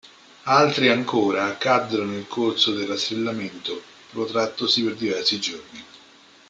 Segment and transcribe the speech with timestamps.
[0.49, 5.83] Altri ancora caddero nel corso del rastrellamento, protrattosi per diversi giorni.